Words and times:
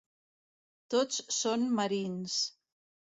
Tots 0.95 1.21
són 1.41 1.67
marins. 1.81 2.41